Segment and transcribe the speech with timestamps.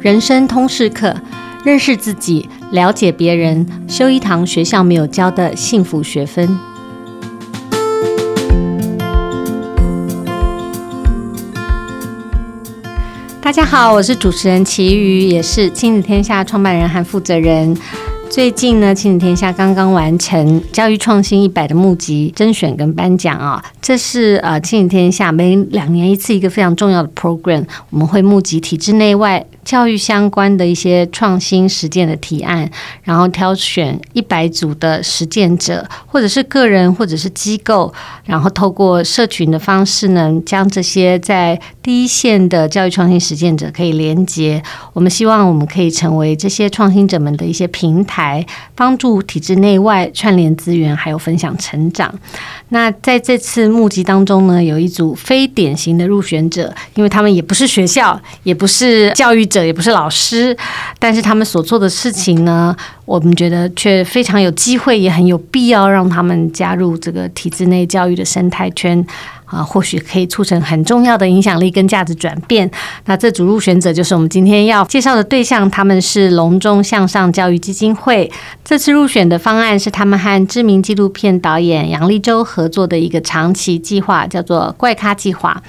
[0.00, 1.12] 人生通识课，
[1.64, 6.56] 认识自己，了解别人，修一堂学校没有教的幸福学分。
[13.42, 17.76] 大家好，我是主持人齐瑜，也是亲子天下创办人和负责人。
[18.30, 29.44] 最近呢，亲子天下刚刚完成教育创新一百的募集甄选跟颁奖啊，这是呃亲子天下每两年一次一个非常重要的 program，我们会募集体制内外。
[29.64, 32.70] 教育相关的一些创新实践的提案，
[33.02, 37.92] 然后挑选一百组的实践者，或者是个人，或者是机构，
[38.24, 44.62] 然后透过社群的方式呢，将这些在第一线的教育创新实践者可以连接。
[44.94, 52.14] 我们希望我们可以成为这些创新者们的一些平台，帮助体制内外串联资源，还有分享成长。
[52.70, 59.57] 那在这次募集当中呢，有一组非典型的入选者，因为他们也不是学校，也不是教育者。
[59.64, 60.56] 也不是老师，
[60.98, 62.74] 但是他们所做的事情呢，
[63.04, 69.04] 我们觉得却非常有机会，也很有必要让他们加入这个体制内教育的生态圈。
[69.50, 72.70] 啊，或许可以促成很重要的影响力跟价值转变。
[73.06, 78.30] 那这组入选者就是我们今天要介绍的对象，他们是隆中向上教育基金会。
[78.62, 85.62] 这次入选的方案是他们和知名纪录片导演杨立洲合作的一个长期计划，叫做“怪咖计划”。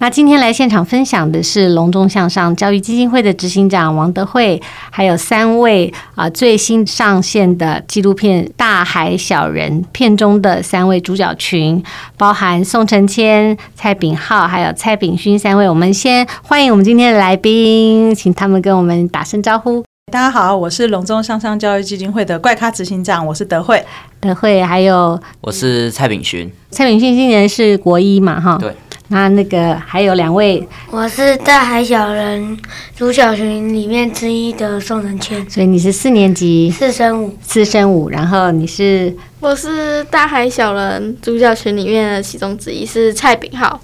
[0.00, 4.58] 那今天来现场分享的是隆中向上教育基金会的执行长王德慧，
[4.90, 11.82] 还有三位啊最新上线的纪录片《大海小人》片中的三位主角群，
[12.16, 13.25] 包含宋承谦。
[13.74, 19.84] 蔡炳浩还有蔡炳勋三位，我们先欢迎我们今天的来宾，请他们跟我们打声招呼。
[20.12, 23.84] 大家好，我是隆中向上教育基金会的怪咖执行长，我是德惠。
[24.20, 26.48] 德惠还有我是蔡炳勋。
[26.70, 28.40] 蔡炳勋今年是国一嘛？
[28.40, 28.72] 哈，对。
[29.08, 32.58] 那那个还有两位，我是大海小人
[32.96, 43.80] 主角群里面之一的宋仁谦，所以你是四年级，四升五，四升五，然后你是，我是大海小人主角群里面的其中之一，是蔡炳浩。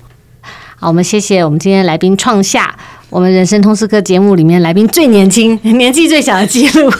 [0.77, 2.77] 好，我们谢谢我们今天来宾创下。
[3.09, 6.91] 我们人生通识课节目里面来宾最年轻、年纪最小的记录，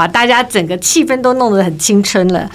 [0.00, 2.50] 把大家整个气氛都弄得很青春了。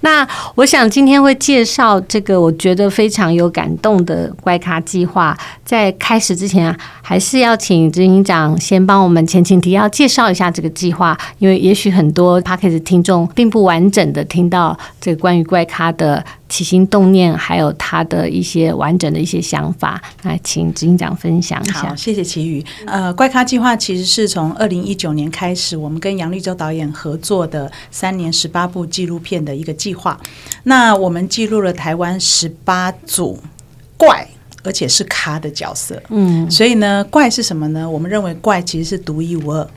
[0.00, 0.26] 那
[0.56, 5.38] 我想今天会介绍这个我觉得非常有感动的怪咖计划。
[5.68, 20.00] 在开始之前啊，还是要请执行长先帮我们前情提要介绍一下这个计划，因为也许很多 Podcast 听众并不完整的听到这个关于怪咖的起心动念，还有他的一些完整的一些想法。
[20.22, 21.94] 来，请执行长分享一下。
[21.94, 22.64] 谢谢齐宇。
[22.86, 30.18] 呃，怪咖计划其实是从二零一九年开始，我们跟杨立州导演合作的三年十八部纪录片的一个计划。
[30.62, 33.38] 那我们记录了台湾十八组
[33.98, 34.26] 怪，
[34.62, 36.02] 而且是咖的角色。
[36.08, 37.88] 嗯，所以呢，怪是什么呢？
[37.88, 39.68] 我们认为怪其实是独一无二，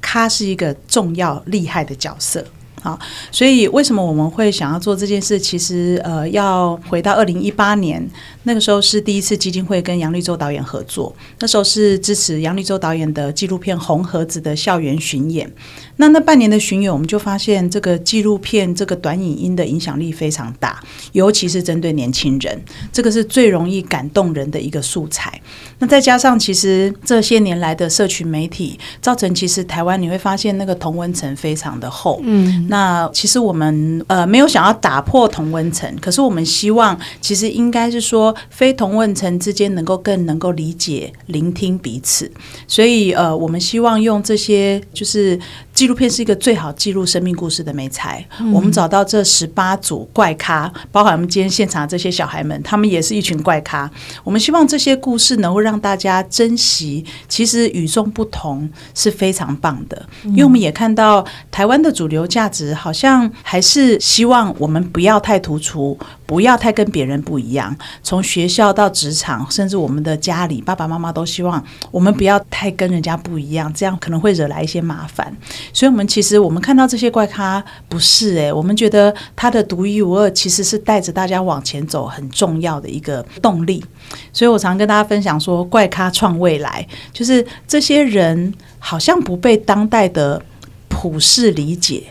[0.00, 2.44] 咖是一个重要厉害的角色。
[2.82, 2.98] 好，
[3.32, 5.38] 所以为什么我们会想要做这件事？
[5.38, 8.06] 其实，呃，要回到二零一八年，
[8.42, 15.50] 那个时候是第一次基金会跟杨立洲导演合作，那时候是支持杨立洲导演的纪录片《红盒子》的校园巡演。
[15.96, 20.82] 那那半年的巡演，我们就发现这个纪录片这个短影音的影响力非常大，
[21.12, 22.60] 尤其是针对年轻人，
[22.92, 25.40] 这个是最容易感动人的一个素材。
[25.78, 32.20] 那再加上，其实这些年来的社群媒体，造成其实台湾你会发现那个同温层非常的厚。
[32.24, 42.30] 嗯，那其实我们呃没有想要打破同温层，可是我们希望，其实应该是说非同温层之间能够更能够理解、聆听彼此。
[42.66, 45.38] 所以呃，我们希望用这些就是。
[45.74, 48.24] 纪录片是一个最好记录生命故事的美材。
[48.38, 53.90] 嗯、我们找到这十八组怪咖，包括我们今天现场的这些小孩们，他们也是一群怪咖。
[54.22, 60.00] 我们希望这些故事能够让大家珍惜，其实与众不同是非常棒的。
[60.22, 67.76] 因为我们也看到台湾的主流价值好像还是希望我们不要太突出，不要太跟别人不一样。
[68.04, 75.36] 从学校到职场，甚至我们的家里，爸爸妈妈都希望我们不要太跟人家不一样，这样可能会惹来一些麻烦。
[75.72, 83.84] 所以，我们其实我们看到这些怪咖不是诶，我们觉得他的独一无二其实是带着大家往前走很重要的一个动力。
[84.32, 90.40] 所以我常跟大家分享说，怪咖创未来，就是这些人好像不被当代的
[90.88, 92.04] 普世理解。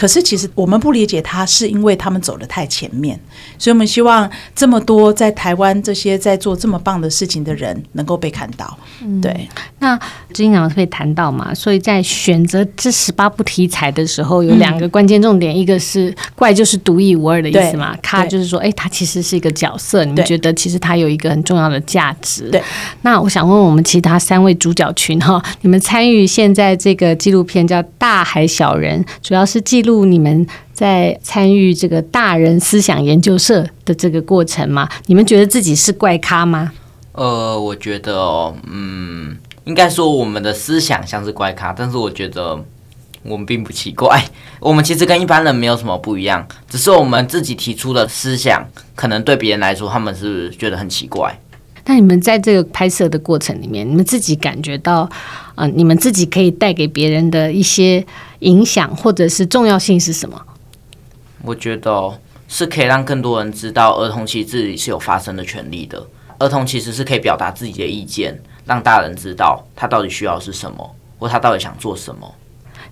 [0.00, 3.20] 可是其实我们不理解他，是因为他们走得太前面，
[3.58, 4.26] 所以我们希望
[4.56, 8.78] 这么多在台湾这些在做这么棒的事情的人能够被看到。
[9.02, 9.46] 嗯、对，
[9.80, 10.00] 那
[10.32, 22.48] 经常会谈到嘛，所以在选择这十八部题材的时候，有两个关键重点，嗯、一个是怪就是独一无二的意思嘛，咖就是说，哎，他其实是一个角色，你们觉得其实他有一个很重要的价值。
[22.50, 22.62] 对，
[23.02, 34.88] 那我想问问我们其他三位主角群哈，你们参与现在这个纪录片叫《大海小人》，主要是记录你们在参与这个大人思想研究社的这个过程吗？
[35.06, 36.72] 你们觉得自己是怪咖吗？
[37.12, 42.64] 呃，我觉得哦，嗯，应该说我们的思想像是怪咖，但是我觉得
[43.22, 44.24] 我们并不奇怪，
[44.60, 51.38] 我们其实跟一般人没有什么不一样，只是我们自己提出的思想，可能对别人来说他们是觉得很奇怪。
[51.86, 55.02] 那你们在这个拍摄的过程里面，你们自己感觉到，
[55.56, 58.06] 嗯、呃，你们自己可以带给别人的一些
[58.40, 60.40] 影响或者是重要性是什么？
[61.42, 66.06] 我觉得是可以让更多人知道，儿童其实自己是有发声的权利的。
[66.38, 72.34] 儿童其实是可以表达自己的意见，让大人知道他到底需要是什么，或他到底想做什么。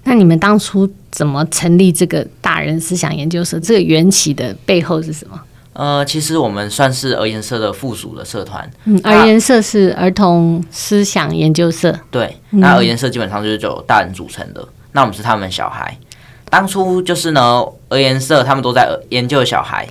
[0.04, 3.58] 那你们当初怎么成立这个大人思想研究社？
[3.58, 5.40] 这个缘起的背后是什么？
[5.72, 8.70] 呃，其实我们算是儿研社的附属的社团。
[8.84, 11.98] 嗯，儿研社是儿童思想研究社。
[12.10, 14.66] 对，那儿研社基本上就是由大人组成的。
[14.93, 15.96] 那我们是他们小孩。
[16.50, 19.87] 当初就是呢，儿研社他们都在研究小孩，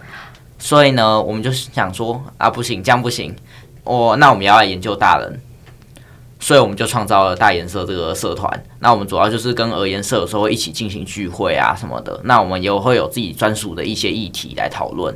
[0.58, 3.36] 所以呢，我们就是想说啊，不行，这样不行。
[3.84, 5.40] 哦，那我们要来研究大人，
[6.40, 8.64] 所以我们就创造了大颜色这个社团。
[8.80, 12.20] 那我们主要就是跟儿研社有时候一起进行聚会啊什么的。
[12.24, 15.16] 那我们也会有自己专属的一些议题来讨论。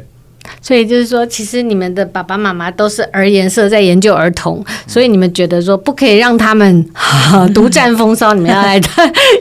[0.61, 6.85] 所以就是说，其实你们的爸爸妈妈都是儿研社在研究儿童，所以你们觉得说不可以让他们
[7.53, 8.79] 独占风骚，你们要来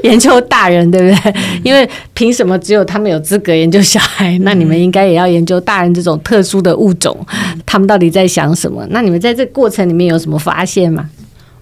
[0.02, 1.34] 研究大人，对不对？
[1.62, 4.38] 因为凭什么只有他们有资格研究小孩？
[4.42, 7.16] 那你们应该也要研究大人这种特殊的物种，
[7.66, 8.86] 他们到底在想什么？
[8.90, 11.08] 那你们在这过程里面有什么发现吗？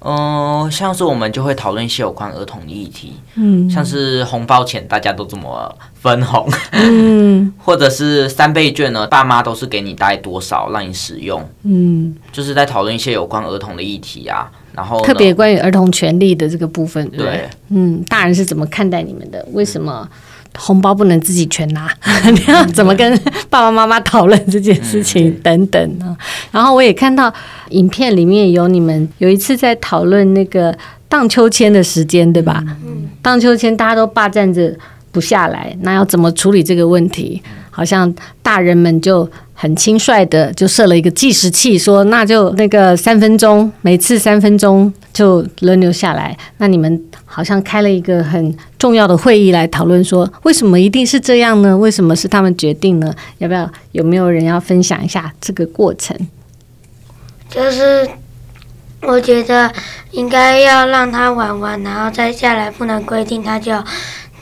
[0.00, 0.14] 嗯、
[0.62, 5.76] 呃，像是我们就会讨论一些有关儿童的议题，嗯，像是红包钱大家都这么
[6.08, 19.46] 分红，嗯， 或者是三倍券呢，爸妈都是给你大概多少让你使用，嗯，就是在讨论一些有关儿童的议题啊，然后特别关于儿童权利的这个部分，对，对，嗯，大人是怎么看待你们的？
[19.52, 20.08] 为什么？
[20.58, 21.88] 红包不能自己全拿，
[22.32, 23.16] 你要怎么跟
[23.48, 25.30] 爸爸妈妈讨论这件事情？
[25.40, 25.98] 等等。
[25.98, 26.16] 呢？
[26.50, 27.32] 然后我也看到
[27.68, 30.76] 影片里面有你们有一次在讨论那个
[31.08, 32.64] 荡秋千的时间，对吧？
[33.22, 34.74] 荡秋千大家都霸占着
[35.10, 37.42] 不下来，那要怎么处理这个问题？
[37.70, 38.12] 好像
[38.42, 46.36] 大人们就很轻率的就设了一个计时器，说那就那个三分钟，每次三分钟就轮流下来。
[46.56, 51.78] 那你们好像开了一个很重要的会议来讨论，说为什么一定是这样呢？
[51.78, 53.14] 为什么是他们决定呢？
[53.38, 56.16] 要不要有没有人要分享一下这个过程？
[57.48, 58.08] 就是
[59.02, 59.72] 我觉得
[60.10, 63.72] 应该要让他玩完，然后再下来，不能规定他就。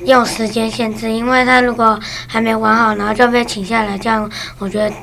[0.05, 4.95] 用时间限制，因为他如果还没玩好，然后就被请下来，这样我觉得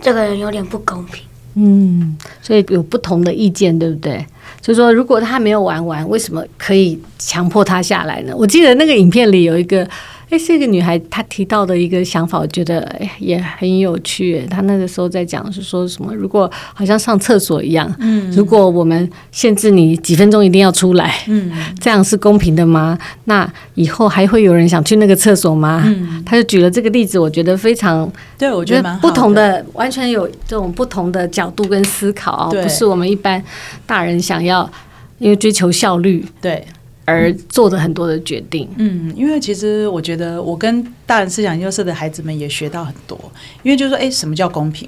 [0.00, 1.24] 这个人有点不公平。
[1.54, 4.24] 嗯，所以有不同的意见，对不对？
[4.60, 8.32] 就是说，如果他没有玩完，为什么可以强迫他下来呢？
[8.36, 9.88] 我记得那个影片里有一个。
[10.30, 14.46] 哎，这个女孩她提到的一个想法，我觉得哎也很有趣。
[14.50, 16.14] 她那个时候在讲是说什么？
[16.14, 22.98] 如果好像上厕所一样，嗯，如果我们限制你几分钟一定要出来，嗯，这样是公平的吗？
[23.24, 25.82] 那以后还会有人想去那个厕所吗？
[25.86, 33.42] 嗯，她就举了这个例子，我觉得非常，对，我觉得不同的，完全有这种不同的角度跟思考，不是我们一般
[33.86, 34.70] 大人想要
[35.18, 36.62] 因为追求效率，对。
[37.08, 43.18] 而做的很多的决定，嗯，因为其实我觉得我跟大人思想研究社的孩子们也学到很多，
[43.62, 44.86] 因为就是说，哎，什么叫公平？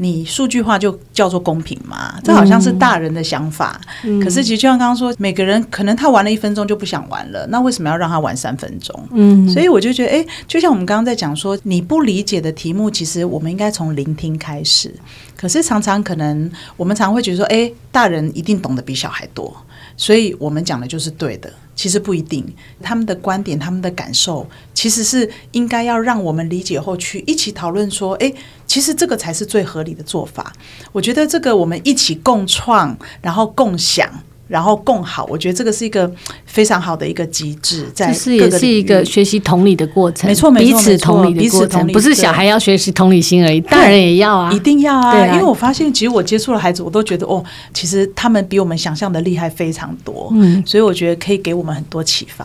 [0.00, 2.14] 你数据化就叫做公平嘛？
[2.22, 8.94] 这好像是大人的想法，嗯、可是其实就像刚刚说，每个人可能他玩了一分钟就不想玩了，那为什么要让他玩三分钟？
[9.10, 14.94] 嗯，所以我就觉得，哎，就像我们刚刚在讲说，你不理解的题目，其实我们应该从聆听开始。
[15.36, 19.52] 可是常常可能我们常会觉得说，哎，大人一定懂得比小孩多。
[19.98, 22.46] 所以我们讲的就是对的，其实不一定。
[22.80, 28.32] 他们的观点、他们的感受，其实是应该要让我们理解后去一起讨论说，诶，
[28.64, 30.52] 其实这个才是最合理的做法。
[30.92, 34.08] 我觉得这个我们一起共创，然后共享，
[34.48, 35.26] 然后共好。
[35.28, 36.06] 我觉得这个是一个
[36.44, 45.26] 非非常好的一个机制，在这是也是一个学习同理的过程，没错，没错，彼此同理的过程，不是小孩要学习同理心而已，大人也要啊，一定要啊，啊。
[45.32, 52.44] 因为我发现，其实我接触了孩子，我都觉得哦，其实他们比我们想象的厉害非常多，嗯，所以我觉得可以给我们很多启发。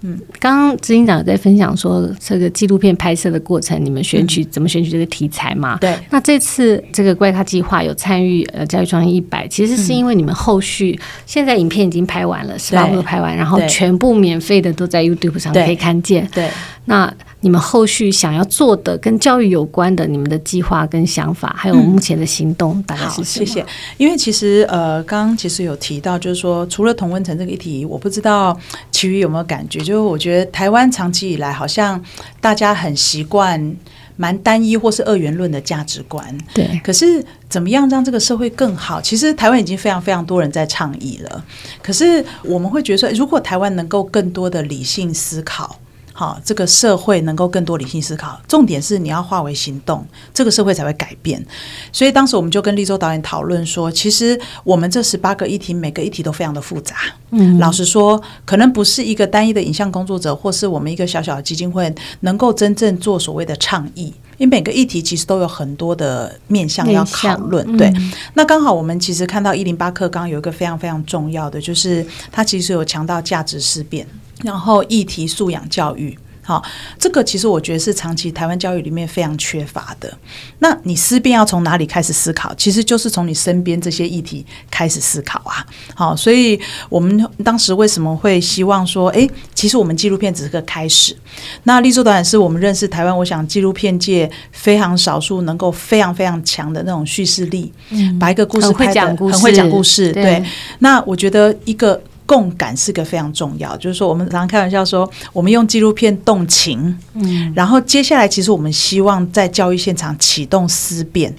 [0.00, 5.76] 嗯，刚刚执行长有在分享说，这个纪录片拍摄的过程，你们选取、嗯、怎么选取这个题材嘛？
[5.78, 11.02] 对，那这次这个怪咖计划有参与呃教育创新一百，其实是因为你们后续、嗯、
[11.40, 16.28] 现在影片已经拍完了，十八部都拍完，然后全部免费的都在 YouTube 上可以看见。
[16.34, 16.50] 对，对
[16.84, 23.46] 那你们后续想要做的跟教育有关的，你们的计划跟想法，还有目前的行动，嗯、大概是什么？
[23.46, 23.64] 谢谢。
[23.96, 28.54] 因为其实呃，刚刚其实有提到，就是说除了同温层这个议题，我不知道
[28.90, 31.98] 其余有没有感觉，就是我觉得台湾长期以来好像
[32.38, 33.74] 大家很习惯。
[34.20, 36.22] 蛮单一或是二元论的价值观，
[36.52, 36.78] 对。
[36.84, 39.00] 可是怎么样让这个社会更好？
[39.00, 41.42] 其实台湾已经非常非常多人在倡议了。
[41.82, 45.78] 可是我们会觉得说，如果台湾能够更多的理性思考。
[46.20, 51.42] 好，这个社会能够更多理性思考，重点是你要化为行动，这个社会才会改变。
[51.90, 56.94] 所以当时我们就跟立州导演讨论说，其实我们这十八个议题，每个议题都非常的复杂。
[57.30, 67.64] 嗯，老实说，可能不是一个单一的影像工作者，或是我们一个小小的基金会能够真正做所谓的倡议，因为每个议题其实都有很多的面向要讨论。
[67.66, 67.90] 嗯、对，
[68.34, 74.06] 那刚好我们其实看到一零八课纲有一个非常非常重要的，就是它其实有强调价值思辨。
[74.42, 76.62] 然后议题素养教育，好，
[76.98, 80.12] 这个其实我觉得是长期台湾教育里面非常缺乏的。
[80.58, 82.52] 那你思辨要从哪里开始思考？
[82.54, 85.64] 其实就是从你身边这些议题开始思考啊。
[85.94, 91.16] 好，所以我们当时为什么会希望说，哎，其实我们纪录片只是个开始。
[91.64, 100.12] 那立柱导演是我们认识台湾，我想纪录片界非常少数能够非常非常强的那种叙事力，嗯，把一个故事很会讲故事，很会讲故事。
[100.12, 100.42] 对，
[100.80, 102.00] 那我觉得一个。
[102.30, 111.34] 共感是个非常重要，就是说我们常常开玩笑说，我们用纪录片动情，嗯，然后接下来其实我们希望在教育现场启动思辨，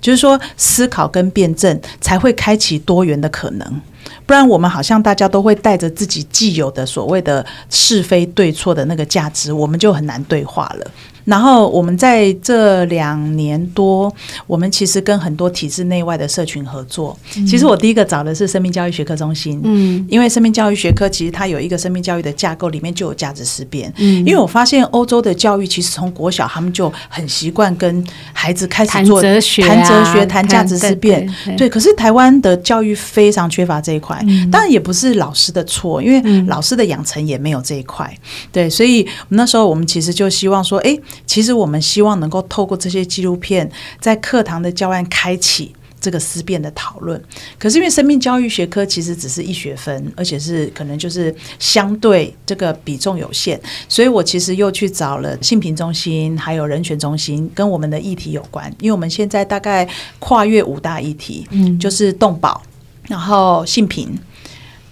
[0.00, 3.82] 就是说思考跟辩证才会开启多元的可能，
[4.24, 10.86] 不然我们好像大家都会带着自己既有的所谓的是非对错的那个价值，我们就很难对话了。
[11.26, 14.10] 然后我们在这两年多，
[14.46, 17.18] 我们其实跟很多体制内外的社群合作。
[17.46, 23.92] 其实我第一个找的是生命教育学科中心，嗯，因为生命教育学科其实它有一个生命教育的架构，里面就有价值思辨。
[23.98, 31.28] 嗯，因为我发现欧洲的教育其实从国小他们就很习惯跟孩子开始做谈哲学、谈哲学、谈价值思辨。
[31.58, 38.16] 对，可是台湾的教育非常缺乏这一块，当然也不是老师的错，因为老师的养成也没有这一块。
[38.52, 40.96] 对，所以那时候我们其实就希望说，哎。
[41.24, 43.70] 其实我们希望能够透过这些纪录片，
[44.00, 47.20] 在课堂的教案开启这个思辨的讨论。
[47.58, 53.58] 可是因为生命教育学科其实只是一学分，而且是可能就是相对这个比重有限，
[53.88, 58.72] 所以我其实又去找了性平中心，还有人权中心，跟我们的议题有关。
[58.78, 62.62] 因为我们现在大概跨越五大议题，嗯，就是动保，
[63.08, 64.16] 然后性平，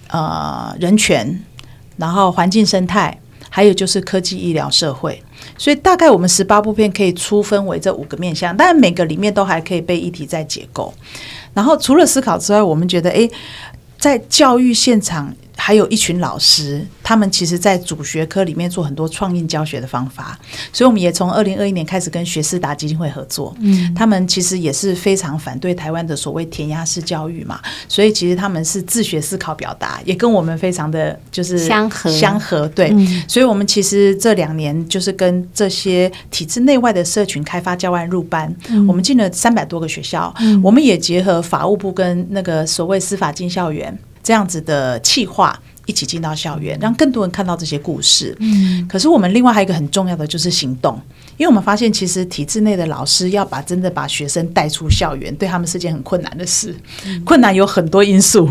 [0.09, 1.39] 呃，人权，
[1.97, 3.17] 然后环境生态，
[3.55, 5.23] 还有就是科技、医疗、社会。
[5.57, 10.93] 所以大概我们十八部片可以粗分为这五个面向，但每个里面都还可以被议题再解构。
[11.53, 13.31] 然后除了思考之外，我们觉得，诶，
[13.97, 15.33] 在教育现场。
[15.57, 20.39] 还有一群老师，他们其实在主学科里面做很多创意教学的方法，
[20.73, 23.55] 所以我们也从二零二一年开始跟学思达基金会合作。
[23.61, 32.11] 嗯，他们其实也是非常反对台湾的所谓填鸭式教育嘛，所以其实他们是自学思考表达，也跟我们非常的就是相合。
[32.11, 32.69] 相合。
[32.69, 43.97] 对，嗯，所以我们其实这两年就是跟这些体制内外的社群开发教案入班，嗯，我们进了三百多个学校，嗯，我们也结合法务部跟那个所谓司法进校园。
[44.25, 48.35] 这样子的企划一起进到校园，让更多人看到这些故事。
[48.41, 50.99] 嗯，可是我们另外还有一个很重要的就是行动，
[51.37, 56.75] 因为我们发现其实体制内的老师要把真的把学生带出校园，对他们是件很困难的事。
[57.23, 58.49] 困难有很多因素，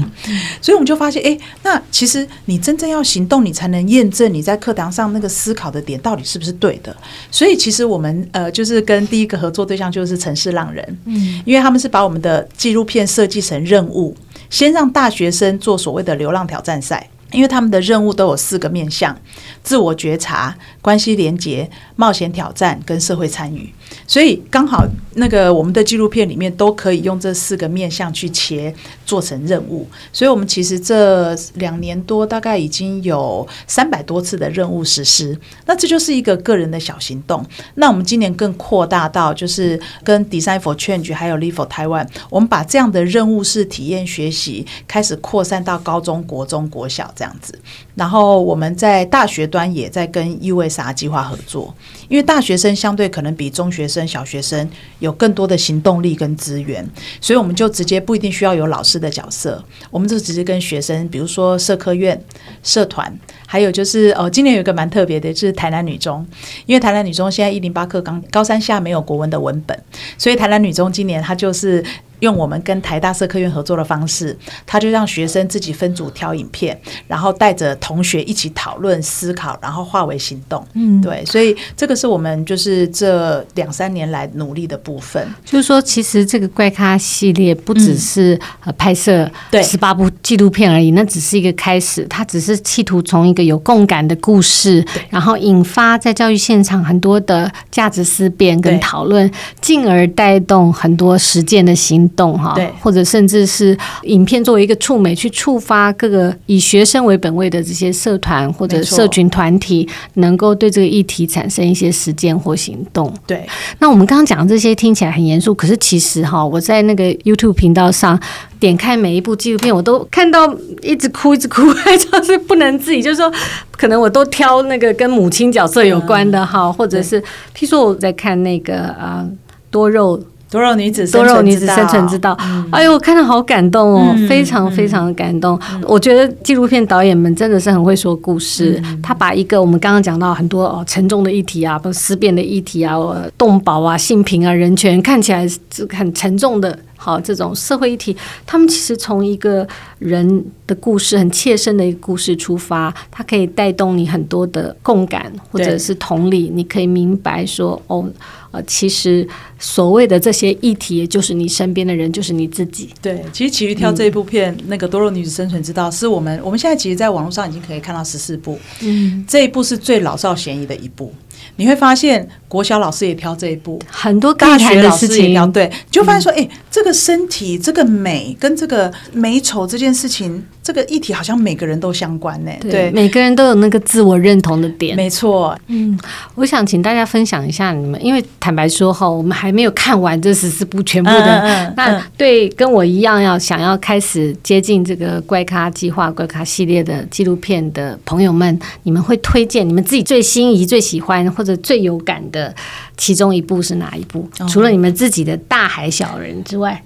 [0.62, 6.96] 所以我们就发现，哎，那其实你真正要行动，你才能验证你在课堂上那个思考的点到底是不是对的。
[7.32, 14.16] 所以其实我们呃，就是跟第一个合作对象就是城市浪人，嗯，因为他们是把我们的纪录片设计成任务。
[14.54, 19.18] 先让大学生做所谓的流浪挑战赛，因为他们的任务都有四个面向：
[19.64, 23.74] 自我觉察、关系连结、冒险挑战跟社会参与。
[24.06, 24.86] 所以刚好
[25.16, 28.74] 那个我们的纪录片里面都可以用这四个面向去切
[29.06, 29.88] 做成任务。
[30.12, 35.38] 所以我们其实这两年多大概已经有三百多次的任务实施。
[35.66, 37.46] 那这就是一个个人的小行动。
[37.76, 47.58] 那我们今年更扩大到就是跟 Design for Change 还有 Live for Taiwan，我们把这样的任务式体验学习开始扩散到高中国中国小这样子。
[47.96, 51.74] 然后我们在大学端也在跟 U 啥计划合作，
[52.10, 56.84] 因为大学生相对可能比中学生、小学生有更多的行动力跟资源，
[57.22, 62.20] 所以我们就直接不一定需要有老师的角色，我们就直接跟学生，比如说社科院、
[62.64, 63.16] 社团，
[63.46, 66.26] 还有就是哦，今年有一个蛮特别的，就是台南女中，
[66.66, 69.80] 因为台南女中现在一零八课刚高三下没有国文的文本，
[70.18, 71.84] 所以台南女中今年它就是。
[72.24, 80.66] 用我们跟台大社科院合作的方式，他就让学生自己分组挑影片，然后带着同学一起讨论思考，然后化为行动。
[80.74, 85.28] 嗯，对，所以这个是我们就是这两三年来努力的部分。
[85.44, 92.08] 就是说，其实这个怪咖系列不只是呃拍摄对十八部纪录片而已，那只是一个开始。
[92.10, 102.24] 它只是企图从一个有共感的故事，然后引发在教育现场很多的价值思辨跟讨论，进而带动很多实践的行动。
[102.24, 113.12] 动哈，或者甚至是影片作为一个触媒，去触发各个以学生为本位的这些社团或者社群团体，能够对这个议题产生一些实践或行动。
[113.26, 113.46] 对，
[113.80, 118.20] 那我们刚刚讲的这些听起来很严肃，可是其实哈，我在那个 YouTube 频道上
[118.60, 123.34] 点开每一部纪录片，我都看到一直哭，一直哭，就是不能自己，就是说，
[123.72, 129.28] 可能我都挑那个跟母亲角色有关的哈，或者是譬如说我在看那个啊
[129.72, 130.24] 多肉。
[130.54, 132.38] 多肉女子，多肉女子生存之道。
[132.46, 135.60] 嗯、哎呦，我看到好感动哦，嗯、非常非常的感动。
[135.72, 138.80] 嗯、我觉得纪录片导演们真的是很会说故事。
[138.86, 142.96] 嗯、他把一个我们刚刚讲到很多哦沉重的议题啊，不思辨的议题啊，
[143.36, 146.78] 动保啊、性平啊、人权，看起来是很沉重的。
[146.96, 149.68] 好，这种社会议题，他们其实从一个
[150.00, 156.50] 人的故事，很切身的一个故事出发，它可以带动你很多的共感或者是同理。
[156.54, 158.06] 你可以明白说，哦，
[158.54, 162.90] 呃，其实所谓的这些议题，也就是你身边的人，就是你自己。
[163.02, 171.12] 对，其实奇遇挑这一部片，嗯、那个《多肉女子生存之道》，是我们我们现在其实在网络上已经可以看到十四部，嗯，这一部是最老少咸宜的一部。
[171.56, 180.44] 你会发现，国小老师也挑这一步，很多大学老师也挑，对，就发现说，哎、嗯欸，这个身体、这个美跟这个美丑这件事情。
[180.64, 185.54] 这个议题好像每个人都相关呢，对，对每个人都有那个自我认同的点，没错。
[185.68, 186.00] 嗯，
[186.36, 191.20] 我想请大家分享一下你们，因为坦白说哈，我们还没有看完这十四部全部的。
[191.20, 202.56] 嗯嗯嗯、那对跟我一样要想要开始接近这个怪咖计划、怪咖系列的纪录片的朋友们，你们会推荐你们自己最心仪、最喜欢或者最有感的
[202.96, 204.30] 其中一部是哪一部？
[204.40, 206.82] 哦、除了你们自己的大海小人之外。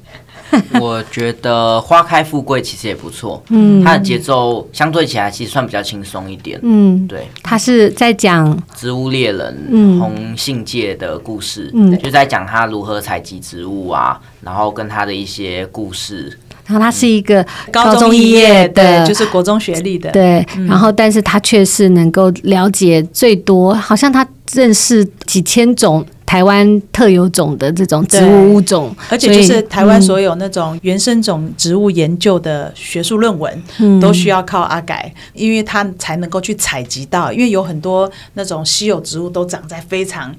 [0.79, 26.05] 我觉得花开富贵其实也不错，嗯，它的节奏相对起来其实算比较轻松一点，嗯，对，它是在讲植物猎人红信界的故事，嗯，就在讲他如何采集植物啊，然后跟他的一些故事，然后他是一个高中毕业的，就是国中学历的，对，然后但是他却是能够了解最多，好像他认识几千种。
[26.27, 40.35] 台湾特有种的这种植物物种，而且就是台湾所有那种原生种植物研究的学术论文，嗯、都需要靠阿改，因为他才能够去采集到，因为有很多那种稀有植物都长在非常。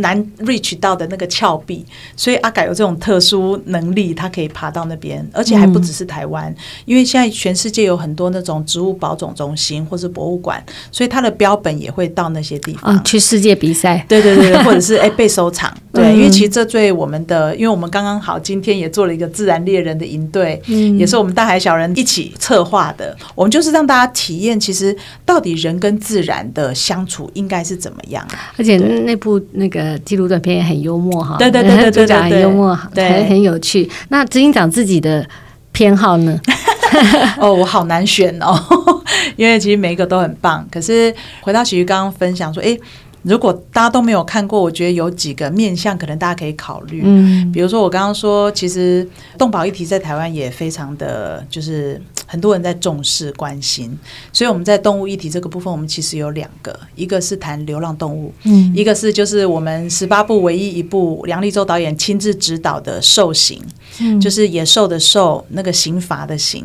[0.00, 1.84] 难 reach 到的那个峭壁，
[2.16, 29.89] 所以阿改有这种特殊能力，他可以爬到那边，而且还不只是台湾，嗯、因为现在全世界有很多那种植物保种中心或是博物馆，所以他的标本也会到那些地方、嗯、去世界比赛，对对对，或者是 哎、欸、被收藏，对，嗯、因为其实这对我们的，因为我们刚刚好今天也做了一个自然猎人的营队，嗯，也是我们大海小人一起策划的，我们就是让大家体验，其实到底人跟自然的相处应该是怎么样，而且那部那个。
[29.98, 33.88] 纪录短片也很幽默哈，对对对 对对，主讲很幽默，对，很很有趣。
[34.08, 35.26] 那执行长自己的
[35.72, 36.40] 偏好呢？
[37.38, 38.58] 哦，我好难选哦，
[39.36, 40.66] 因为其实每一个都很棒。
[40.70, 42.76] 可是回到琦瑜刚刚分享说，哎。
[43.22, 47.02] 如果大家都没有看过，我觉得有几个面向可能大家可以考虑。
[47.04, 53.90] 嗯，比如说我刚刚说，其实动保议题在台湾也非常的就是很多人在重视关心，
[54.32, 63.60] 所以我们在动物议题这个部分，我们其实有两个，一个是谈流浪动物，嗯，一个是就是我们十八部唯一一部梁立州导演亲自指导的兽刑，
[63.98, 66.64] 嗯，就是野兽的兽，那个刑罚的刑，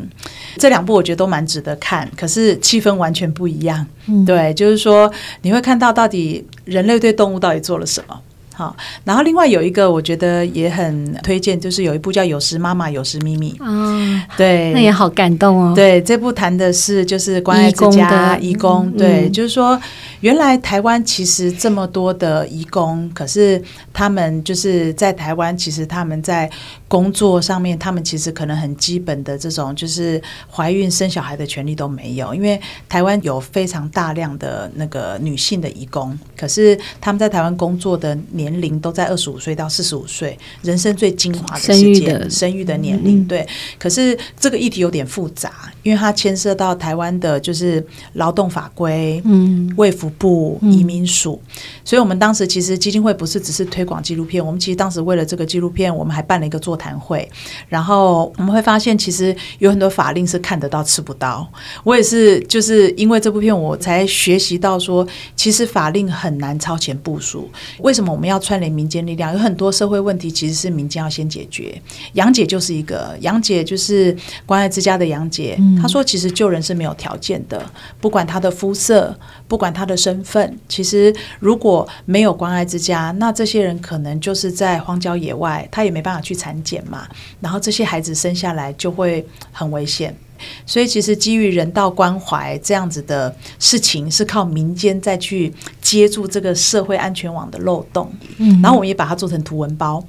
[0.56, 3.84] 这两部我觉得都蛮值得看，可是气氛完全不一样。
[4.06, 6.46] 嗯，对，就是说你会看到到底。
[6.66, 8.20] 人类对动物到底做了什么？
[8.56, 15.74] 好，然后另外有一个我觉得也很推荐，就是有一部叫《有时妈妈，有时咪咪》啊，对，那也好感动哦。
[15.74, 19.78] 对，这部谈的是就是关爱之家义工，对，就是说
[20.20, 26.50] 原来台湾其实这么多的义工，可是他们就是在台湾，其实他们在
[26.88, 30.18] 工作上面，他们其实可能很基本的这种就是
[30.50, 38.45] 怀孕生小孩的权利都没有，因为台湾有非常大量的那个女性的义工，可是他们在台湾工作的年。
[38.46, 43.26] 年龄都在二十五岁到四十五岁，人生最精华的时间，生育的年龄。
[43.26, 51.40] 对，可是这个议题有点复杂，因为它牵涉到台湾的，就是劳动法规、嗯，卫福部、移民署。
[51.84, 57.28] 所以，我们当时其实基金会不是只是推广纪录片，我们其实当时为了这个纪录片，我们还办了一个座谈会。
[57.68, 61.50] 然后我们会发现，其实有很多法令是看得到吃不到。
[61.82, 65.04] 我也是，就是因为这部片，我才学习到说，
[65.34, 67.50] 其实法令很难超前部署。
[67.80, 68.35] 为什么我们要？
[68.36, 71.80] 要串联民间力量，有很多社会问题其实是民间要先解决。
[72.12, 75.58] 杨姐就是一个，杨姐就是关爱之家的杨姐。
[75.80, 77.64] 她说，其实救人是没有条件的，
[78.00, 79.18] 不管他的肤色，
[79.48, 80.58] 不管他的身份。
[80.68, 87.08] 其实如果没有关爱之家，那这些人可能就是在荒郊野外，他也没办法去产检嘛。
[87.40, 90.14] 然后这些孩子生下来就会很危险。
[90.64, 98.12] 所以，其实基于人道关怀这样子的事情，是靠民间再去接住这个社会安全网的漏洞。
[98.38, 100.02] 嗯，然后我们也把它做成图文包。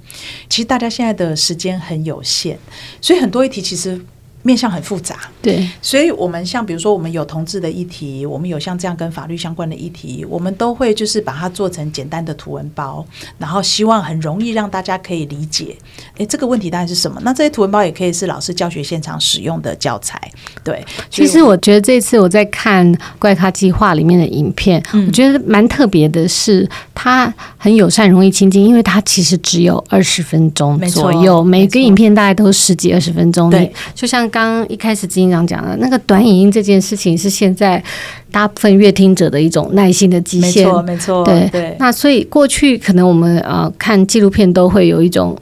[0.50, 2.58] 其实大家现在的时间很有限，
[3.02, 4.00] 所以很多议题其实。
[4.48, 13.06] 面向很复杂，对，所以我们像比如说，我们有同志的议题，我们有像这样跟法律相关的议题，我们都会就是把它做成简单的图文包，
[13.38, 15.76] 然后希望很容易让大家可以理解。
[16.16, 17.20] 诶，这个问题大概是什么？
[17.26, 20.18] 那这些图文包也可以是老师教学现场使用的教材。
[20.64, 33.50] 对，其实我觉得这次我在看怪咖计划里面的影片，嗯、我觉得蛮特别的是，它很友善，容易亲近，因为它其实只有二十分钟左右，每个影片大概都十几二十分钟。
[33.50, 34.26] 对，就像。
[34.38, 37.84] 刚一开始执行长讲的那个短影音这件事情，是现在
[38.32, 40.66] 大部分乐听者的一种耐心的极限。
[40.66, 41.26] 没错，没错。
[41.26, 41.76] 对对。
[41.80, 45.36] 那所以过去可能我们呃看纪录片都会有一种。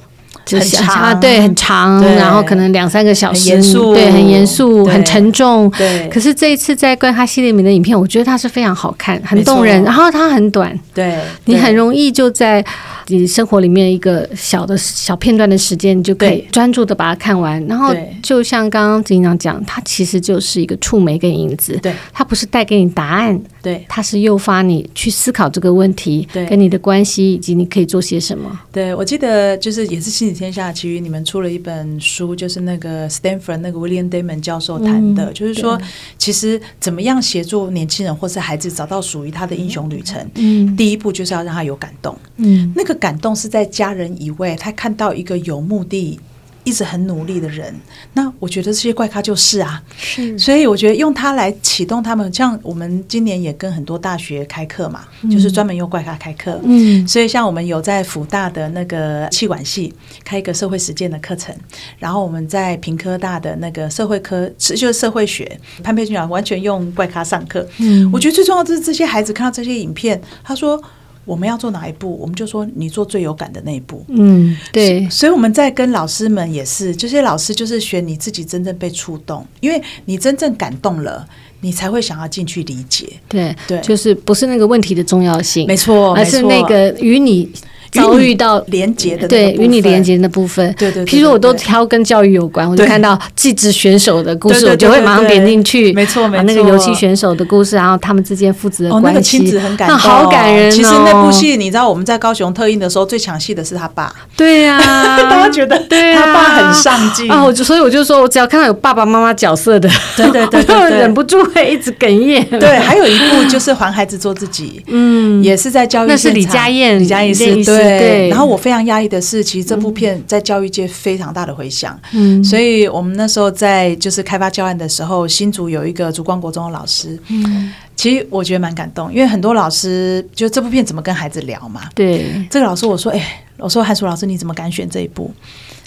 [0.51, 3.49] 很长，对，很长，然后可能两三个小时，
[3.93, 5.69] 对，很严肃，很沉重。
[5.71, 6.07] 对。
[6.09, 12.63] 可是这一次在怪咖系列里面的影片，我觉得它是非常好看，很动人，然后它很短，对，你很容易就在
[13.07, 17.63] 你生活里面一个小的小片段的时间，你就可以专注的把它看完。
[17.67, 28.49] 然后就像刚刚执行长讲，它其实就是一个触媒跟影子，对，它不是带给你答案，对，它是诱发你去思考这个问题，对，跟你的关系以及你可以做些什么。
[28.71, 35.79] 对，我记得就是也是心天下其余你们出了一本书，就是那个 Stanford 那个 William Damon 教授谈的，嗯、就是说，
[36.17, 46.19] 其实怎么样协助年轻人或是孩子找到属于他的英雄旅程，嗯，第一步就是要让他有感动，嗯，那个感动是在家人以外，他看到一个有目的。
[46.65, 47.73] 一直很努力的人，
[48.13, 61.55] 那我觉得这些怪咖就是啊，是，所以我觉得用它来启动他们，像我们今年也跟很多大学开课嘛，嗯、就是专门用怪咖开课，嗯，所以像我们有在辅大的那个气管系开一个社会实践的课程，
[61.99, 70.81] 然后我们在平科大的那个社会科，就是社会学，潘佩君讲完全用怪咖上课，嗯，我觉得最重要就是这些孩子看到这些影片，他说。
[71.25, 72.17] 我们要做哪一步？
[72.21, 74.05] 我们就说你做最有感的那一步。
[74.07, 75.09] 嗯，对。
[75.09, 81.27] 所，以我们在跟老师们也是，这些老师就是选你自己真正被触动，因为你真正感动了，
[81.61, 83.07] 你才会想要进去理解。
[83.27, 87.51] 对对，就是不是那个问题的重要性，没错，而是那个与你。
[87.95, 100.71] 遭遇到连接的对与你连接的部分，对对，譬如我都挑跟教育有关，我就看到技职选手的故事，我就会马上点进去，没错没错，那个游戏选手的故事，然后他们之间父子的关系，那个亲子很感动，好感人。
[100.71, 104.13] 其实那部戏，你知道我们在高雄特映的时候，最抢戏的是他爸。
[104.35, 104.77] 对呀，
[105.29, 107.31] 大家觉得他爸很上进。
[107.31, 112.45] 啊，我就所以我就说我只要看到有爸爸妈妈角色的，对对对， 就忍不住会一直哽咽。
[112.59, 117.84] 对，还有一部就是还孩子做自己，嗯，也是在教育，那是李佳燕，李佳燕是对，
[118.29, 118.59] 然后我。
[118.65, 121.99] 非常压抑的是，其实这部片在教育界非常大的回响。
[122.13, 131.81] 嗯，所以我们那时候在就是开发教案的时候，新竹有一个竹光国中的老师，嗯，其实我觉得蛮感动，因为很多老师就这部片怎么跟孩子聊嘛？
[131.93, 133.41] 对，这个老师我说，哎。
[133.57, 135.33] 我说：“韩淑老师，你怎么敢选这一部？”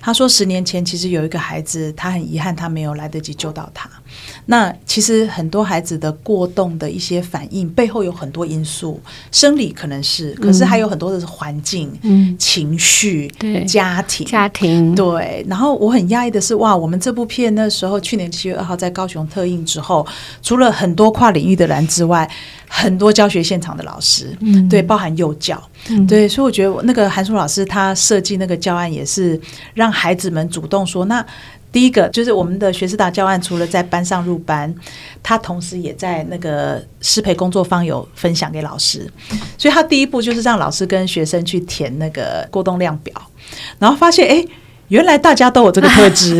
[0.00, 3.90] 他说：“十年前，其实有一个孩子，他很遗憾，他没有来得及救到他。
[4.46, 13.64] 那其实很多孩子的过动的一些反应背后有很多因素，生理可能是，可是还有很多的是环境、嗯、情绪、对。
[13.64, 14.94] 家庭、家庭。
[14.94, 15.44] 对。
[15.48, 20.06] 然后我很讶异的是，哇，我们这部片那时候去年七月二号在高雄特映之后，
[20.42, 22.28] 除了很多跨领域的人之外，
[22.66, 29.40] 很多教学现场的老师，嗯，对，包含幼教，嗯、对，所以我觉得那个韩叔老师他设计那个教案也是
[29.74, 31.24] 让孩子们主动说那。
[31.70, 34.74] 第一个就是我们的学士达教案，除了在班上入班，
[35.22, 39.06] 他同时也在那个师培工作坊有分享给老师。
[39.58, 43.12] 所以他第一步就是让老师跟学生去填那个过动量表，
[43.78, 44.42] 然后发现哎，
[44.88, 46.38] 原来大家都有这个特 质。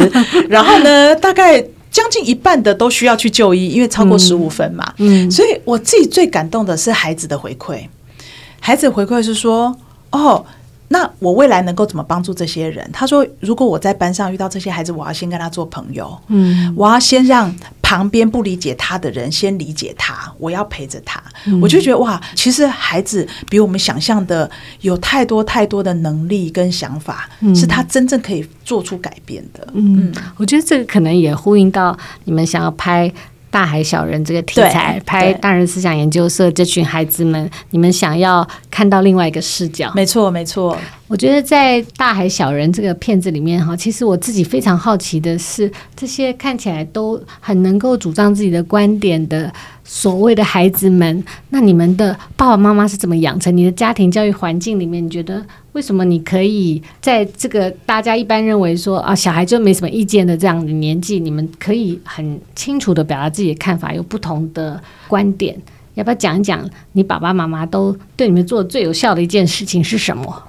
[0.48, 4.94] 然后呢，大概将近一半的都需要去就医，因为超过十五分嘛。
[4.96, 7.86] 嗯，所以我自己最感动的是孩子的回馈，
[8.60, 9.78] 孩子回馈是说
[10.10, 10.42] 哦。
[10.88, 12.88] 那我未来能够怎么帮助这些人？
[12.92, 21.22] 他说：“如果我在班上遇到这些孩子，我要先跟他做朋友，嗯，我要先让旁边不理解他的人先理解他，我要陪着他。
[21.44, 29.68] 嗯，我就觉得哇，其实孩子比我们想象的有太多太多的能力跟想法，嗯，是他真正可以做出改变的。
[29.74, 33.12] 嗯，我觉得这个可能也呼应到你们想要拍。”
[33.58, 39.90] 大海小人这个题材，拍大人思想研究社这群孩子们，你们想要看到另外一个视角。
[39.96, 40.78] 没错，没错。
[41.08, 49.52] 我觉得在大海小人这个片子里面哈，其实我自己非常好奇的是，这些看起来都很能够主张自己的观点的
[49.90, 53.56] 所谓的孩子们，那你们的爸爸妈妈是怎么养成？
[53.56, 55.42] 你的家庭教育环境里面，你觉得？
[55.72, 65.58] 为什么你可以在这个大家一般认为说啊，小孩就没什么意见的这样的年纪，你们可以很清楚地表达自己的看法，有不同的观点？
[65.94, 70.42] 要不要讲一讲你爸爸妈妈都对你们做最有效的一件事情是什么？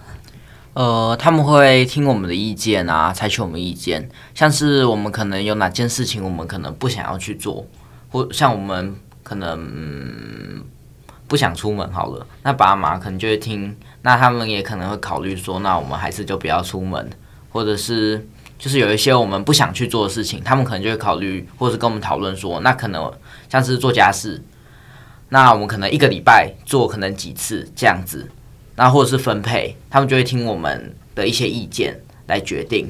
[0.74, 7.66] 呃，他们会听我们的意见啊，采取我们意见，像是我们可能有哪件事情我们可能不想要去做，
[8.10, 8.96] 或像我们
[9.30, 10.64] 可能、嗯、
[11.28, 13.78] 不想出门好了，那爸妈可能就会听。
[14.02, 17.08] 那他们也可能会考虑说，那我们还是就不要出门，
[17.52, 23.14] 或者是就是有一些我们不想去做的事情，他们可能就会考虑，或者是跟我们讨论说，那可能
[23.48, 24.42] 像是做家事，
[25.30, 28.28] 那我们可能一个礼拜做可能几次这样子，
[28.78, 32.90] 那或者是分配，他们就会听我们的一些意见来决定。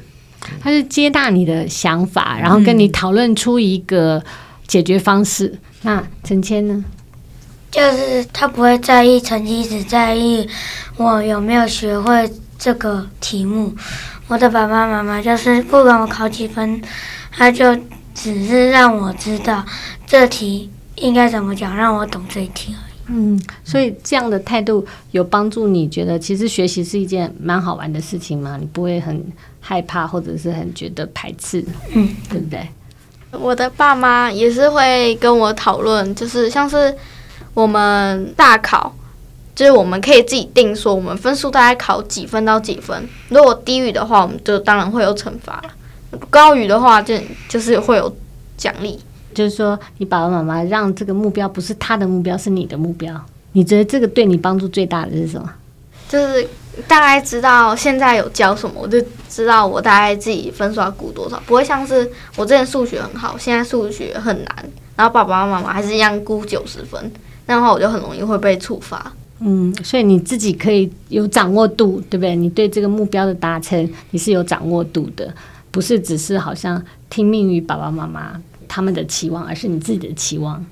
[0.62, 4.24] 他是接纳你的想法，然后跟你讨论出一个
[4.66, 5.48] 解决方式。
[5.48, 6.84] 嗯、那陈谦呢？
[7.72, 10.48] 就是他不会在意成绩，只在意
[10.98, 13.74] 我有没有学会这个题目。
[14.28, 16.82] 我的爸爸妈妈就是不管我考几分，
[17.32, 17.76] 他就
[18.14, 19.64] 只是让我知道
[20.06, 22.94] 这题应该怎么讲，让我懂这一题而已。
[23.12, 28.58] 嗯，所以这样的态度有帮助你觉得其实学习是一件蛮好玩的事情吗？
[28.60, 29.24] 你不会很
[29.60, 31.64] 害怕或者是很觉得排斥，
[31.94, 32.68] 嗯，对不对？
[33.32, 36.96] 我的爸妈也是会跟我讨论，就是像是。
[37.56, 38.96] 我们大考
[39.54, 43.10] 就是我们可以自己定说，我们分数大概考几分到几分。
[43.28, 45.60] 如果低于的话，我们就当然会有惩罚；
[46.30, 47.18] 高于的话，就
[47.50, 48.16] 就是会有
[48.56, 48.98] 奖励。
[49.34, 53.14] 就是说，你爸爸妈妈让这个目标不是他的目标，是你的目标。
[53.52, 55.52] 你觉得这个对你帮助最大的是什么？
[56.08, 56.48] 就是
[56.88, 67.12] 大概知道现在有教什么，我就知道我大概自己分数要估多少，不会像是我之前数学很好，现在数学很难，然后爸爸妈妈还是一样估九十分。
[67.46, 69.12] 那样的话，我就很容易会被处罚。
[69.40, 72.36] 嗯，所以你自己可以有掌握度，对不对？
[72.36, 75.34] 你对这个目标的达成，你是有掌握度的，
[75.72, 80.64] 不是只是好像听命于爸爸妈妈他们的期望，而是你自己的期望。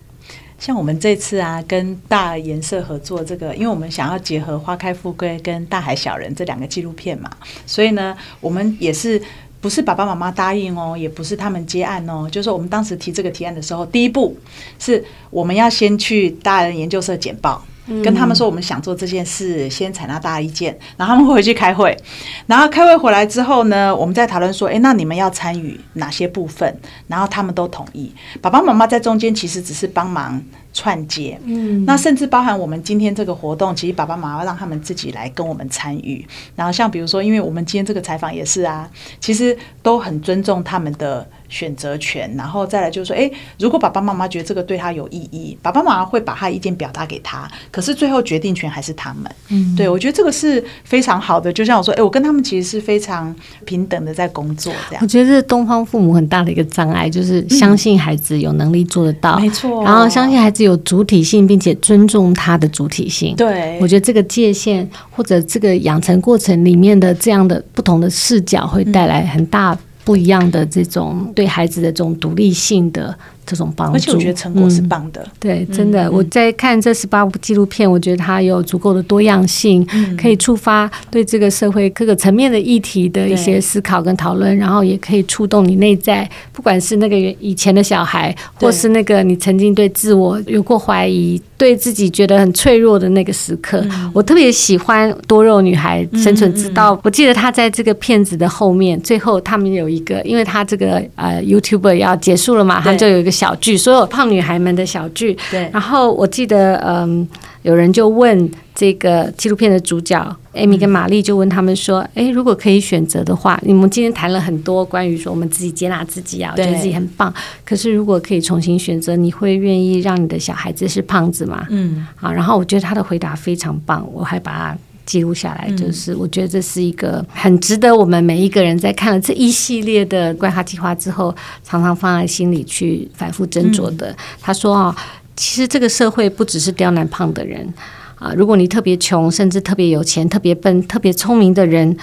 [0.59, 7.29] 像我们这次啊，跟大颜色合作这个，因为我们想要结合《花开富贵》跟《大海小人》这两个纪录片嘛，
[7.65, 9.21] 所以呢，我们也是。
[9.59, 14.37] 不是爸爸妈妈答应哦，也不是他们接案哦，就是说我们当时提这个提案的时候，第一步
[14.77, 17.65] 是我们要先去大人研究社简报。
[18.03, 21.97] 跟他们说，我们想做这件事，先采纳大家意见，然后他们会回去开会，
[22.45, 26.77] 然后开会回来之后呢，我们再讨论说，诶，那你们要参与哪些部分？
[27.07, 28.13] 然后他们都同意。
[28.41, 30.41] 爸爸妈妈在中间其实只是帮忙
[30.73, 36.25] 串接，嗯，那甚至包含我们今天这个活动，其实爸爸妈妈让他们自己来跟我们参与。
[36.55, 41.27] 然后像比如说，因为我们今天这个采访也是啊，其实都很尊重他们的。
[41.49, 49.31] 选择权，然后再来就是说，诶，如果爸爸妈妈觉得这个对他有意义，爸爸妈妈会把他意见表达给他，可是最后决定权还是他们。
[49.49, 51.51] 嗯，对，我觉得这个是非常好的。
[51.51, 53.33] 就像我说，诶，我跟他们其实是非常
[53.65, 54.73] 平等的在工作。
[54.89, 59.83] 这样，我觉得这是东方父母很大的一个障碍，就是相信孩子有能力做得到，没错。
[59.83, 63.35] 然后相信孩子有主体性，并且尊重他的主体性。
[63.35, 73.13] 对，我觉得这个界限或者这个养成过程里面的这样的不同的视角，会带来很大不一样的这种对孩子的这种独立性的。
[73.47, 75.21] 这种帮助，而且我觉得成果是棒的。
[75.21, 93.79] 嗯、对，真的，嗯、我在看这十八部纪录片，我觉得它有足够的多样性，嗯、可以触发对这个社会各个层面的议题的一些思考跟讨论，然后也可以触动你内在，不管是那个以前的小孩，或是那个你曾经对自我有过怀疑，对自己觉得很脆弱的那个时刻。
[93.91, 96.93] 嗯、我特别喜欢多肉女孩生存之道。
[96.95, 103.31] 嗯、我记得她在这个片子的后面，最后他们有一个，因为她这个呃 YouTuber 要结束了嘛，他就有一个。
[103.37, 105.37] 小剧，所有胖女孩们的小剧。
[105.51, 105.69] 对。
[105.71, 107.27] 然后我记得，嗯，
[107.61, 117.31] 有人就问这个纪录片的主角艾米跟玛丽，就问他们说：“哎、嗯，如果可以选择的话，你们今天谈了很多关于说我们自己接纳自己啊，我觉得自己很棒。
[117.63, 122.07] 可是如果可以重新选择，你会愿意让你的小孩子是胖子吗？”嗯。
[122.15, 124.77] 好，然后我觉得他的回答非常棒，我还把它。
[125.07, 134.15] 记录下来，就是我觉得这是一个很值得我们每一个人在看了这一系列的怪咖计划之后，常常放在心里去反复斟酌的。
[134.41, 134.95] 他说啊，
[135.37, 137.73] 其实这个社会不只是刁难胖的人
[138.15, 141.97] 啊，如果你特别穷，甚至特别有钱、特别笨、特别聪明的人，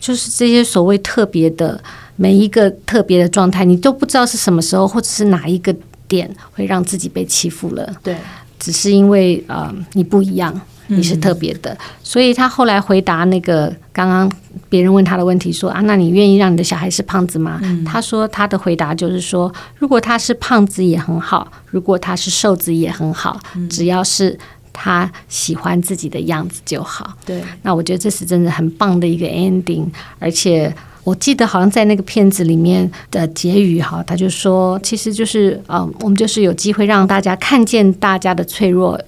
[0.00, 1.78] 就是这些所谓特别的
[2.16, 5.74] 每一个特别的状态，你都不知道是什么时候或者是哪一个
[6.08, 7.94] 点会让自己被欺负了。
[8.02, 8.16] 对，
[8.58, 10.58] 只是因为啊，你不一样。
[10.88, 14.30] 你是特别的，所以他后来回答那个刚刚
[14.68, 17.58] 别人问他的问题说啊，那你愿意让你的小孩是胖子吗？
[17.62, 24.38] 嗯、他说他的回答就是说，如果他是胖子也很好，如果他是瘦子也很好，嗯、只要是
[24.72, 27.14] 他喜欢自己的样子就好。
[27.24, 29.86] 对，那我觉得这是真的很棒的一个 ending，
[30.18, 39.00] 而且我记得好像在那个片子里面的结语哈，他就说，其实就是嗯，我们就是有机会让大家看见大家的脆弱。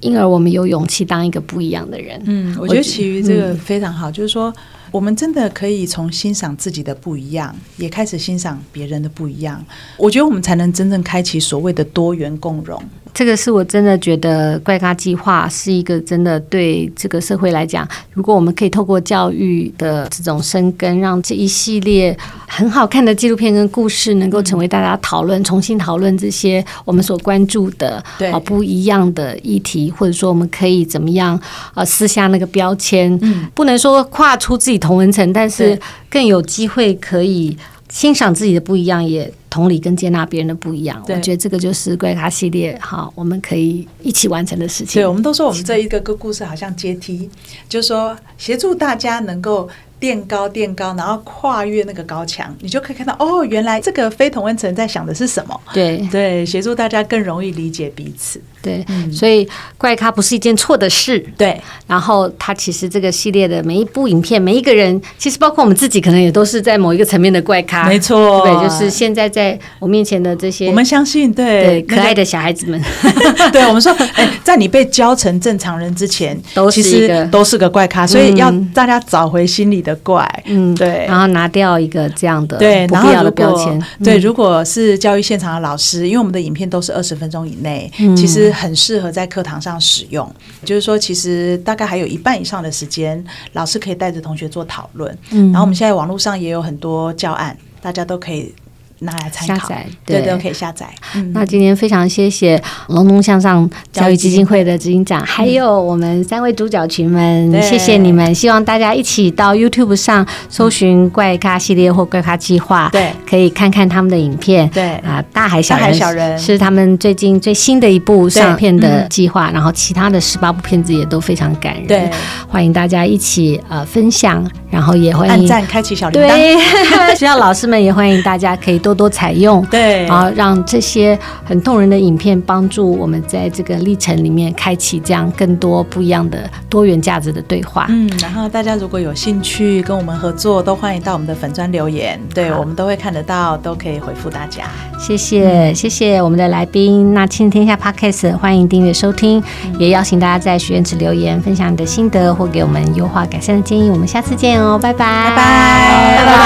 [0.00, 2.20] 因而我们有勇气当一个不一样的人。
[2.26, 4.52] 嗯，我觉得其余这个非常好，嗯、就是说
[4.90, 9.64] 我们真的可以从欣赏自己的不一样，也开始欣赏别人的不一样。
[9.96, 12.82] 我觉得我们才能真正开启所谓的多元共融。
[13.12, 31.38] 这个是我真的觉得怪咖计划是一个真的对这个社会来讲，如果我们可以透过教育的这种生根，让这一系列很好看的纪录片跟故事能够成为大家讨论、重新讨论这些我们所关注的啊不一样的议题，或者说我们可以怎么样
[31.74, 33.18] 啊撕下那个标签，
[33.54, 37.56] 不能说跨出自己同文层，但是更有机会可以
[37.88, 39.30] 欣赏自己的不一样也。
[39.50, 45.02] 同理跟接纳别人的不一样，我觉得这个就是怪咖系列哈，我们可以一起完成的事情。
[45.02, 47.28] 对，我们都说我们这一个个故事好像阶梯，
[47.68, 49.68] 就是说协助大家能够。
[50.00, 55.60] 垫高，垫高，然后跨越那个高墙，你就可以看到哦，原来这个非同温层在想的是什么？
[55.74, 58.40] 对对，协助大家更容易理解彼此。
[58.62, 59.46] 对，嗯、所以
[59.76, 61.22] 怪咖不是一件错的事。
[61.36, 67.86] 对，然后他其实这个系列的每一部影片，每一个人，其实包括我们自己，可能也都是在某一个层面的怪咖。
[67.86, 72.80] 没错，对，就是现在在我面前的这些，我们相信，对，对可爱的小孩子们，
[73.52, 79.90] 对我们说， 哎，在你被教成正常人之前，都是一个都是个怪咖，所以要大家找回心里的。
[79.90, 83.82] 的怪，嗯，对，然后拿掉一个这样的对不必要的标签。
[84.04, 90.30] 对，如果是教育现场的老师，因为我们的影片都是二十分钟以内，嗯、其实很适合在课堂上使用。
[90.64, 95.16] 就是说，其实大概还有一半以上的时间，老师可以带着同学做讨论。
[95.30, 98.54] 嗯，然后我们现在网络上也有很多教案，大家都可以。
[99.00, 99.72] 拿来参考，
[100.04, 100.86] 对，都可以下载。
[101.32, 108.34] 那今天非常谢谢龙龙向上教育基金会的执行长，还有我们三位主角群们，谢谢你们。
[108.34, 114.68] 希望大家一起到 YouTube 上搜寻“怪咖系列”或“怪咖计划”，对，可以看看他们的影片。
[114.70, 114.90] 对。
[115.00, 115.78] 啊，大海小
[116.12, 121.86] 人是他们最近最新的一部上片的计划，然后其他的十八部片子也都非常感人。
[121.86, 122.10] 对，
[122.46, 126.26] 欢迎大家一起呃分享，然后也欢迎按赞、开启小铃铛。
[126.28, 126.58] 对，
[127.16, 128.90] 学校老师们也欢迎大家可以多。
[128.90, 137.86] 多多采用，对，然后让这些很动人的影片帮助我们在这个历程里面开启这样更多不一样的多元价值的对话。
[137.88, 144.64] 嗯，然后大家如果有兴趣跟我们合作，都欢迎到我们的粉砖留言，对，我们都会看得到，都可以回复大家。
[144.98, 147.14] 谢谢，嗯、谢谢我们的来宾。
[147.14, 153.88] 那亲子天下 Podcast 欢迎订阅收听，嗯、也邀请大家在许愿池留言，分享你的心得或给我们优化改善的建议。
[153.88, 156.36] 我们下次见哦，拜拜，拜拜，拜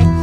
[0.00, 0.15] 拜。